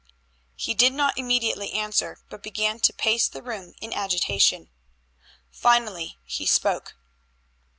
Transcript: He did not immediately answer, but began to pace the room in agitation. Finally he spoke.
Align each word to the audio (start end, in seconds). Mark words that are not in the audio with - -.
He 0.55 0.73
did 0.73 0.93
not 0.93 1.15
immediately 1.15 1.73
answer, 1.73 2.17
but 2.27 2.41
began 2.41 2.79
to 2.79 2.91
pace 2.91 3.27
the 3.27 3.43
room 3.43 3.75
in 3.81 3.93
agitation. 3.93 4.71
Finally 5.51 6.17
he 6.23 6.47
spoke. 6.47 6.95